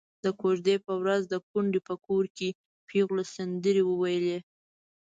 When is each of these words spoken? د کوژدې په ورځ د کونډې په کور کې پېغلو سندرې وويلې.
د 0.23 0.25
کوژدې 0.41 0.75
په 0.85 0.93
ورځ 1.01 1.21
د 1.27 1.35
کونډې 1.49 1.79
په 1.87 1.95
کور 2.05 2.25
کې 2.37 2.49
پېغلو 2.87 3.23
سندرې 3.35 3.83
وويلې. 3.85 4.37